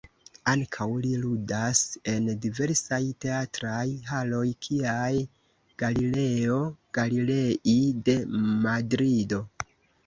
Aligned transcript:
Ankaŭ 0.51 0.85
li 1.01 1.09
ludas 1.25 1.81
en 2.13 2.31
diversaj 2.45 2.99
teatraj 3.25 3.85
haloj 4.09 4.47
kiaj 4.69 5.13
Galileo 5.85 6.59
Galilei 7.01 7.79
de 8.11 8.21
Madrido. 8.67 9.47